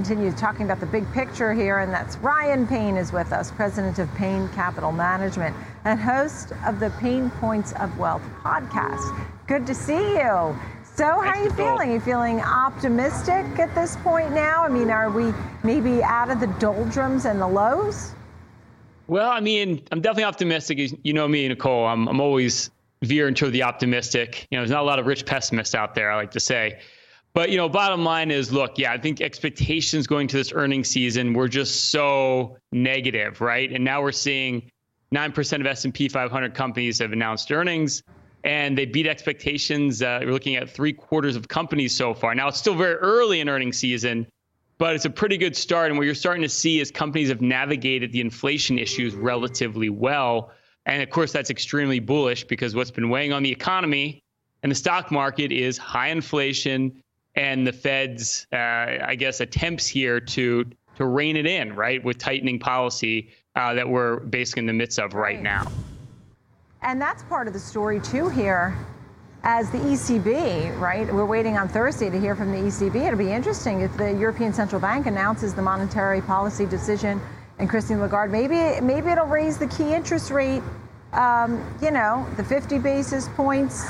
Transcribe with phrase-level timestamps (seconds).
[0.00, 3.98] continue talking about the big picture here, and that's Ryan Payne is with us, president
[3.98, 9.14] of Payne Capital Management and host of the Payne Points of Wealth podcast.
[9.46, 10.58] Good to see you.
[10.94, 11.90] So, how are you feeling?
[11.90, 14.64] Are you feeling optimistic at this point now?
[14.64, 15.34] I mean, are we
[15.64, 18.14] maybe out of the doldrums and the lows?
[19.06, 20.78] Well, I mean, I'm definitely optimistic.
[21.04, 21.84] You know me, Nicole.
[21.84, 22.70] I'm, I'm always
[23.02, 24.48] veering toward the optimistic.
[24.50, 26.80] You know, there's not a lot of rich pessimists out there, I like to say.
[27.32, 30.88] But you know, bottom line is, look, yeah, I think expectations going to this earnings
[30.88, 33.70] season were just so negative, right?
[33.70, 34.70] And now we're seeing
[35.14, 38.02] 9% of S&P 500 companies have announced earnings,
[38.42, 40.02] and they beat expectations.
[40.02, 42.34] Uh, we're looking at three quarters of companies so far.
[42.34, 44.26] Now it's still very early in earnings season,
[44.78, 45.90] but it's a pretty good start.
[45.90, 50.52] And what you're starting to see is companies have navigated the inflation issues relatively well.
[50.86, 54.22] And of course, that's extremely bullish because what's been weighing on the economy
[54.62, 57.02] and the stock market is high inflation
[57.34, 60.64] and the Fed's, uh, I guess, attempts here to
[60.96, 64.98] to rein it in, right, with tightening policy uh, that we're basically in the midst
[64.98, 65.66] of right now.
[66.82, 68.76] And that's part of the story too here.
[69.42, 71.10] As the ECB, right?
[71.10, 73.06] We're waiting on Thursday to hear from the ECB.
[73.06, 77.22] It'll be interesting if the European Central Bank announces the monetary policy decision
[77.58, 80.62] and Christine Lagarde, maybe maybe it'll raise the key interest rate,
[81.12, 83.86] um, you know, the 50 basis points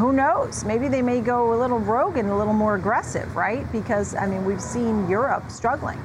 [0.00, 0.64] who knows?
[0.64, 3.70] Maybe they may go a little rogue and a little more aggressive, right?
[3.70, 6.02] Because, I mean, we've seen Europe struggling.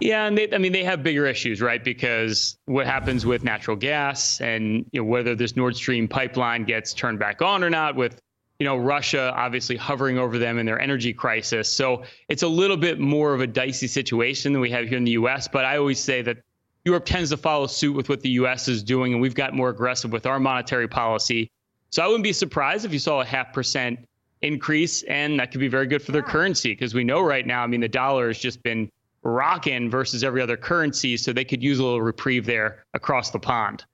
[0.00, 1.84] Yeah, and they, I mean, they have bigger issues, right?
[1.84, 6.94] Because what happens with natural gas and you know, whether this Nord Stream pipeline gets
[6.94, 8.20] turned back on or not, with
[8.58, 11.72] you know Russia obviously hovering over them in their energy crisis.
[11.72, 15.04] So it's a little bit more of a dicey situation than we have here in
[15.04, 15.46] the U.S.
[15.46, 16.38] But I always say that
[16.84, 18.66] Europe tends to follow suit with what the U.S.
[18.66, 21.48] is doing, and we've got more aggressive with our monetary policy.
[21.92, 24.00] So I wouldn't be surprised if you saw a half percent
[24.40, 27.62] increase, and that could be very good for their currency because we know right now,
[27.62, 28.88] I mean, the dollar has just been
[29.22, 33.38] rocking versus every other currency, so they could use a little reprieve there across the
[33.38, 33.84] pond.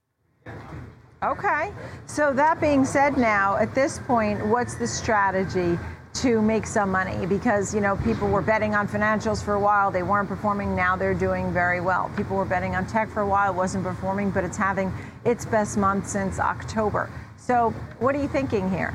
[1.24, 1.72] Okay.
[2.06, 5.76] So that being said, now at this point, what's the strategy
[6.14, 7.26] to make some money?
[7.26, 10.76] Because you know people were betting on financials for a while, they weren't performing.
[10.76, 12.12] Now they're doing very well.
[12.16, 14.92] People were betting on tech for a while, it wasn't performing, but it's having
[15.24, 17.10] its best month since October.
[17.48, 18.92] So, what are you thinking here?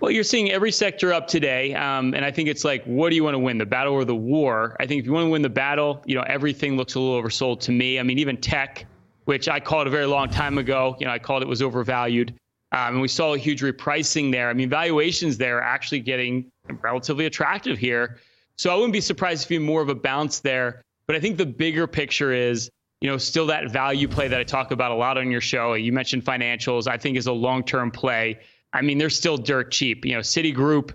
[0.00, 3.14] Well, you're seeing every sector up today, um, and I think it's like, what do
[3.14, 4.74] you want to win, the battle or the war?
[4.80, 7.22] I think if you want to win the battle, you know, everything looks a little
[7.22, 8.00] oversold to me.
[8.00, 8.86] I mean, even tech,
[9.26, 12.30] which I called a very long time ago, you know, I called it was overvalued,
[12.72, 14.48] um, and we saw a huge repricing there.
[14.48, 18.16] I mean, valuations there are actually getting relatively attractive here.
[18.56, 20.80] So I wouldn't be surprised if you more of a bounce there.
[21.06, 22.70] But I think the bigger picture is
[23.00, 25.74] you know, still that value play that I talk about a lot on your show.
[25.74, 28.38] You mentioned financials, I think is a long term play.
[28.72, 30.04] I mean, they're still dirt cheap.
[30.04, 30.92] You know, Citigroup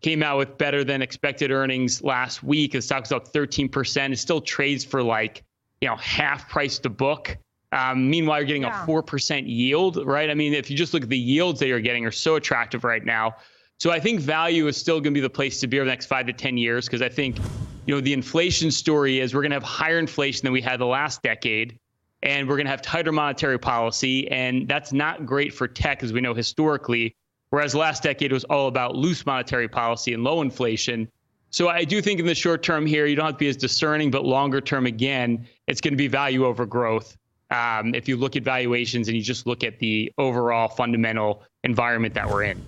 [0.00, 2.72] came out with better than expected earnings last week.
[2.72, 4.12] The stock's up 13%.
[4.12, 5.44] It still trades for like,
[5.80, 7.36] you know, half price to book.
[7.72, 8.84] Um, meanwhile, you're getting yeah.
[8.84, 10.30] a 4% yield, right?
[10.30, 12.84] I mean, if you just look at the yields that you're getting are so attractive
[12.84, 13.36] right now.
[13.78, 15.90] So I think value is still going to be the place to be over the
[15.90, 17.38] next five to 10 years because I think
[17.86, 20.78] you know, the inflation story is we're going to have higher inflation than we had
[20.80, 21.78] the last decade,
[22.22, 26.12] and we're going to have tighter monetary policy, and that's not great for tech, as
[26.12, 27.14] we know historically.
[27.50, 31.08] Whereas last decade was all about loose monetary policy and low inflation.
[31.50, 33.56] So I do think in the short term here, you don't have to be as
[33.56, 37.16] discerning, but longer term, again, it's going to be value over growth.
[37.50, 42.14] Um, if you look at valuations and you just look at the overall fundamental environment
[42.14, 42.64] that we're in.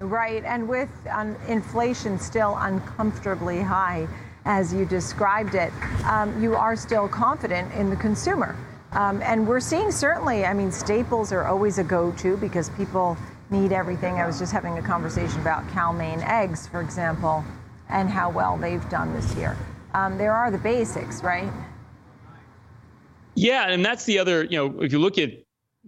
[0.00, 4.06] Right, and with um, inflation still uncomfortably high,
[4.44, 5.72] as you described it,
[6.04, 8.56] um, you are still confident in the consumer.
[8.92, 13.16] Um, and we're seeing certainly, I mean, staples are always a go to because people
[13.50, 14.14] need everything.
[14.14, 17.44] I was just having a conversation about Cal-Maine eggs, for example,
[17.88, 19.56] and how well they've done this year.
[19.94, 21.50] Um, there are the basics, right?
[23.34, 25.30] Yeah, and that's the other, you know, if you look at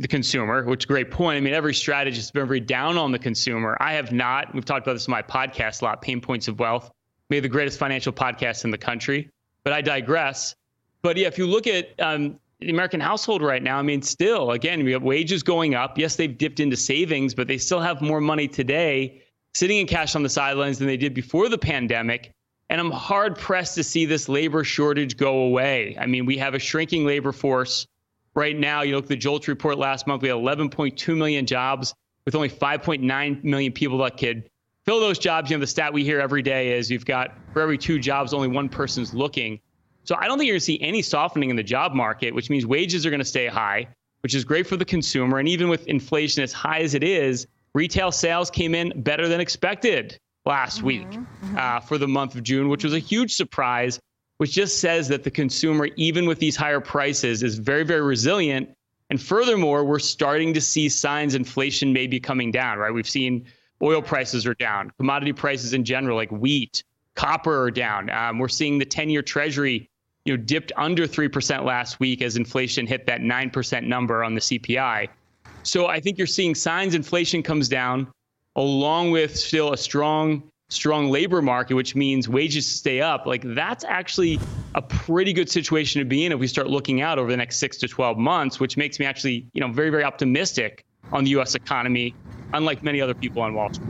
[0.00, 1.36] the consumer, which great point.
[1.36, 3.76] I mean, every strategist has been very down on the consumer.
[3.80, 4.54] I have not.
[4.54, 6.90] We've talked about this in my podcast a lot, Payne Points of Wealth,
[7.28, 9.28] maybe the greatest financial podcast in the country.
[9.62, 10.54] But I digress.
[11.02, 14.52] But yeah, if you look at um, the American household right now, I mean, still,
[14.52, 15.98] again, we have wages going up.
[15.98, 19.22] Yes, they've dipped into savings, but they still have more money today
[19.54, 22.30] sitting in cash on the sidelines than they did before the pandemic.
[22.70, 25.96] And I'm hard pressed to see this labor shortage go away.
[26.00, 27.86] I mean, we have a shrinking labor force
[28.34, 31.94] right now, you look at the JOLTS report last month, we had 11.2 million jobs
[32.24, 34.48] with only 5.9 million people that could
[34.84, 35.50] fill those jobs.
[35.50, 38.32] You know, the stat we hear every day is you've got for every two jobs,
[38.32, 39.60] only one person's looking.
[40.04, 42.50] So I don't think you're going to see any softening in the job market, which
[42.50, 43.86] means wages are going to stay high,
[44.22, 45.38] which is great for the consumer.
[45.38, 49.40] And even with inflation as high as it is, retail sales came in better than
[49.40, 51.06] expected last mm-hmm, week.
[51.56, 54.00] Uh, for the month of June, which was a huge surprise,
[54.40, 58.70] which just says that the consumer, even with these higher prices, is very, very resilient.
[59.10, 62.90] And furthermore, we're starting to see signs inflation may be coming down, right?
[62.90, 63.44] We've seen
[63.82, 66.84] oil prices are down, commodity prices in general, like wheat,
[67.16, 68.08] copper are down.
[68.08, 69.90] Um, we're seeing the 10 year treasury
[70.24, 74.40] you know, dipped under 3% last week as inflation hit that 9% number on the
[74.40, 75.08] CPI.
[75.64, 78.08] So I think you're seeing signs inflation comes down
[78.56, 83.84] along with still a strong strong labor market which means wages stay up like that's
[83.84, 84.40] actually
[84.76, 87.58] a pretty good situation to be in if we start looking out over the next
[87.58, 91.30] 6 to 12 months which makes me actually you know very very optimistic on the
[91.30, 92.14] US economy
[92.52, 93.88] unlike many other people on Wall Street.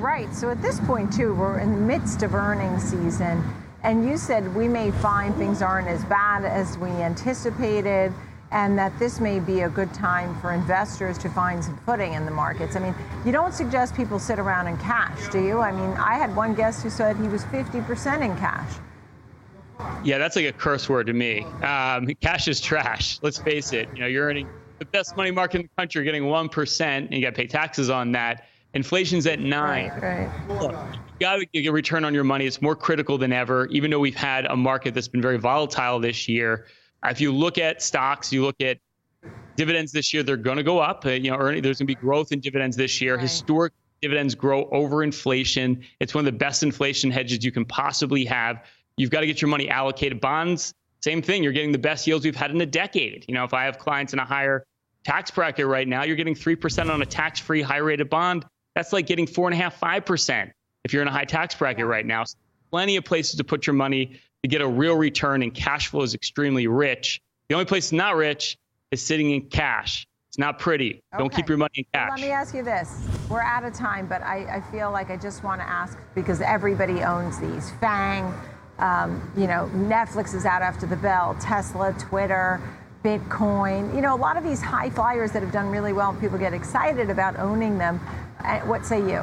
[0.00, 0.34] Right.
[0.34, 3.42] So at this point too we're in the midst of earnings season
[3.82, 8.12] and you said we may find things aren't as bad as we anticipated
[8.54, 12.24] and that this may be a good time for investors to find some footing in
[12.24, 12.76] the markets.
[12.76, 12.94] I mean,
[13.26, 15.58] you don't suggest people sit around in cash, do you?
[15.58, 18.72] I mean, I had one guest who said he was 50% in cash.
[20.04, 21.42] Yeah, that's like a curse word to me.
[21.62, 23.18] Um, cash is trash.
[23.22, 23.88] Let's face it.
[23.92, 24.48] You know, you're earning
[24.78, 27.36] the best money market in the country, you're getting one percent, and you got to
[27.36, 28.46] pay taxes on that.
[28.74, 29.88] Inflation's at nine.
[30.00, 30.60] Right, right.
[30.60, 32.46] Look, you got to get a return on your money.
[32.46, 33.66] It's more critical than ever.
[33.66, 36.66] Even though we've had a market that's been very volatile this year,
[37.04, 38.78] if you look at stocks, you look at
[39.56, 41.04] dividends this year, they're going to go up.
[41.04, 43.14] Uh, you know, earning, there's going to be growth in dividends this year.
[43.14, 43.22] Right.
[43.22, 43.72] Historic
[44.02, 45.82] dividends grow over inflation.
[46.00, 48.64] It's one of the best inflation hedges you can possibly have.
[48.96, 50.20] You've got to get your money allocated.
[50.20, 51.42] Bonds, same thing.
[51.42, 53.24] You're getting the best yields we've had in a decade.
[53.28, 54.66] You know, if I have clients in a higher
[55.04, 58.44] tax bracket right now, you're getting 3% on a tax free, high rated bond.
[58.74, 60.50] That's like getting four and a half, 5%
[60.84, 62.24] if you're in a high tax bracket right now.
[62.24, 62.36] So
[62.70, 66.02] plenty of places to put your money to get a real return, and cash flow
[66.02, 67.18] is extremely rich.
[67.48, 68.58] The only place not rich
[68.90, 70.06] is sitting in cash.
[70.28, 71.00] It's not pretty.
[71.14, 71.18] Okay.
[71.18, 72.10] Don't keep your money in cash.
[72.10, 73.08] Well, let me ask you this.
[73.30, 76.42] We're out of time, but I, I feel like I just want to ask because
[76.42, 77.70] everybody owns these.
[77.80, 78.34] FANG,
[78.80, 82.60] um, you know, Netflix is out after the bell, Tesla, Twitter,
[83.02, 83.94] Bitcoin.
[83.94, 86.52] You know, a lot of these high flyers that have done really well, people get
[86.52, 87.98] excited about owning them.
[88.40, 89.22] Uh, what say you?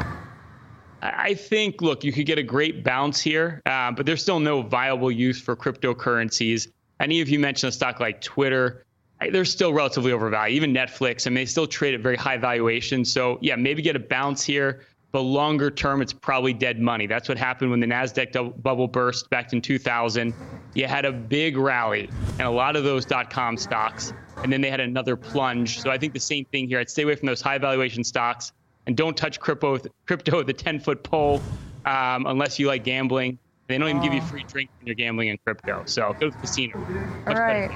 [1.01, 4.62] I think, look, you could get a great bounce here, uh, but there's still no
[4.62, 6.68] viable use for cryptocurrencies.
[7.00, 8.86] Any of you mentioned a stock like Twitter,
[9.31, 10.56] they're still relatively overvalued.
[10.56, 13.12] Even Netflix, and they still trade at very high valuations.
[13.12, 17.07] So, yeah, maybe get a bounce here, but longer term, it's probably dead money.
[17.07, 20.33] That's what happened when the NASDAQ bubble burst back in 2000.
[20.75, 24.13] You had a big rally and a lot of those dot com stocks,
[24.44, 25.81] and then they had another plunge.
[25.81, 26.80] So, I think the same thing here.
[26.80, 28.53] I'd stay away from those high valuation stocks
[28.88, 31.42] and don't touch crypto crypto with a 10 foot pole
[31.86, 33.38] um, unless you like gambling.
[33.68, 35.83] They don't even give you free drinks when you're gambling in crypto.
[35.86, 36.78] So go to the casino.
[36.78, 37.72] Much All right.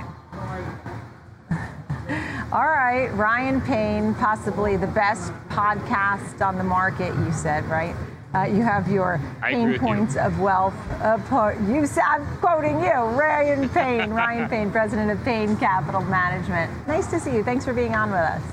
[2.52, 7.16] All right, Ryan Payne, possibly the best podcast on the market.
[7.16, 7.96] You said right.
[8.36, 10.22] Uh, you have your Payne points you.
[10.22, 10.75] of wealth.
[11.01, 16.88] Uh, you, said I'm quoting you, Ryan Payne, Ryan Payne, president of Payne Capital Management.
[16.88, 17.44] Nice to see you.
[17.44, 18.44] Thanks for being on with us.